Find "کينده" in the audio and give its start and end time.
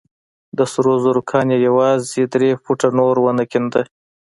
3.51-3.81